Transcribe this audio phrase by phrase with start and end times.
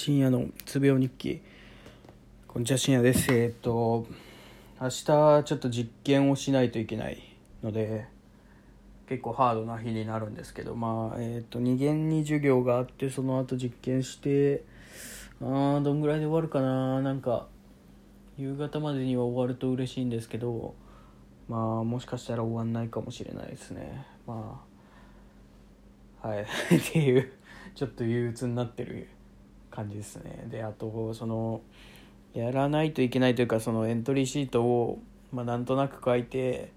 [0.00, 1.40] 深夜のつぶよ日記。
[2.46, 3.34] こんにちは深夜です。
[3.34, 4.06] えーっと
[4.80, 7.20] 明日ちょっと実験をしないといけない
[7.64, 8.06] ので
[9.08, 14.62] 結構ハードな日になるんですけどまあえーっと2限に授業があってその後実験して
[15.40, 17.02] あーどんぐらいで終わるかな。
[17.02, 17.48] なんか
[18.36, 20.76] 夕方までには終わると嬉しいんですけど
[21.48, 24.06] まあもしかしたら終わんないかもしれないですね。
[24.28, 24.64] ま
[26.22, 26.42] あはい。
[26.46, 26.46] っ
[26.92, 27.32] ていう
[27.74, 29.08] ちょっと憂鬱になってる
[29.78, 30.46] 感じですね。
[30.50, 31.60] であとその
[32.34, 35.00] やらないといけないというかそのエントリーシートを、
[35.32, 36.72] まあ、なんとなく書いて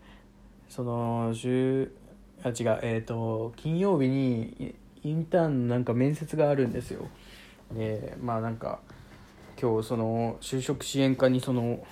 [0.70, 1.91] その週
[2.43, 7.07] あ違うえっ、と金曜日にインターンなんか面接があるんですよ。
[7.73, 8.79] でまあなんか
[9.59, 11.84] 今日その就職支援課にその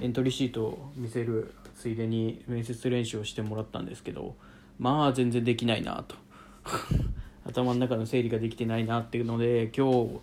[0.00, 4.36] エントリーシートを見せるついでに面接練習をしてもらったんですけど
[4.78, 6.14] まあ全然できないなと。
[7.44, 10.20] 頭の中の整理ができてないなっていうので今日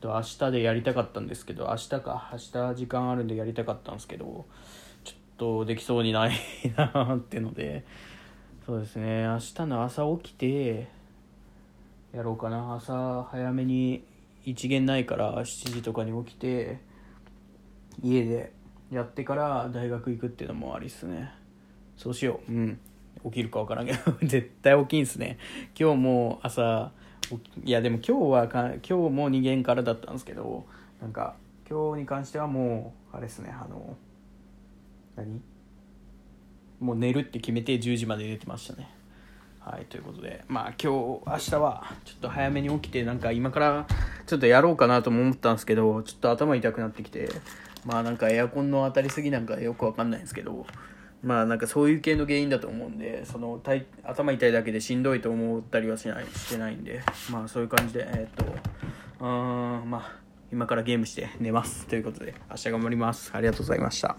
[0.00, 4.46] と明日でやりたかったんですけど明日か明日時間あるんでやりたかったんですけど
[5.04, 6.32] ちょっとできそうにない
[6.76, 7.84] なっていうので
[8.66, 10.88] そうですね明日の朝起きて
[12.12, 12.74] やろうかな。
[12.74, 14.02] 朝早めに
[14.44, 16.80] 一限ないから7時とかに起きて
[18.02, 18.52] 家で
[18.90, 21.30] やってから大学行くっていうのもありっすね。
[21.96, 22.52] そうしよう。
[22.52, 22.80] うん。
[23.24, 25.38] 起きるか分からんけど 絶対起きんすね。
[25.78, 26.92] 今日も朝
[27.64, 30.64] いやでも今日はか今日も2限からだったんですけど
[31.00, 31.34] なんか
[31.68, 33.96] 今日に関してはもうあれですねあの
[35.16, 35.42] 何？
[36.80, 38.88] もう寝るって決めて10時まで寝てましたね。
[39.60, 43.86] はいということでまあ今日明日はちょっと早めに起きてなんか今から
[44.26, 47.28] ちょっとやろうかなとも思ったんですけどちょっと頭痛くなってきて
[47.84, 50.66] まあなんかエアコンの当たりすぎなんかよくわかんないんですけど
[51.22, 53.60] まあなんかそういう系の原因だと思うんでその
[54.04, 58.44] 頭痛いだけでしんどいと思ったりはしないしてないんでまあそういう感じでえーっと
[59.20, 63.30] うーんまあ今からゲームして寝ますということで明日頑張ります。
[63.34, 64.18] ありがとうございました。